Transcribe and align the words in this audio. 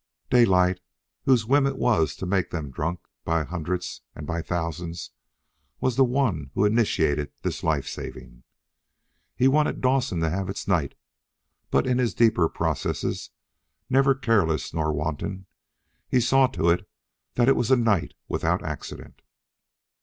Daylight, 0.31 0.79
whose 1.25 1.45
whim 1.45 1.67
it 1.67 1.77
was 1.77 2.15
to 2.15 2.25
make 2.25 2.49
them 2.49 2.71
drunk 2.71 3.01
by 3.23 3.43
hundreds 3.43 4.01
and 4.15 4.25
by 4.25 4.41
thousands, 4.41 5.11
was 5.79 5.95
the 5.95 6.03
one 6.03 6.49
who 6.55 6.65
initiated 6.65 7.31
this 7.43 7.63
life 7.63 7.87
saving. 7.87 8.41
He 9.35 9.47
wanted 9.47 9.79
Dawson 9.79 10.19
to 10.21 10.29
have 10.31 10.49
its 10.49 10.67
night, 10.67 10.95
but, 11.69 11.85
in 11.85 11.99
his 11.99 12.15
deeper 12.15 12.49
processes 12.49 13.29
never 13.91 14.15
careless 14.15 14.73
nor 14.73 14.91
wanton, 14.91 15.45
he 16.09 16.19
saw 16.19 16.47
to 16.47 16.69
it 16.71 16.89
that 17.35 17.47
it 17.47 17.55
was 17.55 17.69
a 17.69 17.75
night 17.75 18.15
without 18.27 18.63
accident. 18.65 19.21